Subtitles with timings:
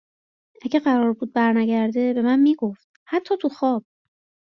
[0.61, 3.85] اگه قرار بود برنگرده به من میگفت حتی تو خواب